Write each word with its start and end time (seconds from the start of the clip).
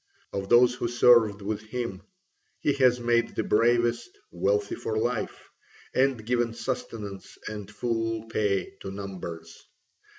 Of 0.33 0.49
those 0.49 0.73
who 0.73 0.87
served 0.87 1.43
with 1.43 1.61
him 1.61 2.01
he 2.59 2.73
has 2.73 2.99
made 2.99 3.35
the 3.35 3.43
bravest 3.43 4.09
wealthy 4.31 4.73
for 4.73 4.97
life, 4.97 5.47
and 5.93 6.25
given 6.25 6.55
sustenance 6.55 7.37
and 7.47 7.69
full 7.69 8.25
pay 8.27 8.77
to 8.81 8.89
numbers. 8.89 9.63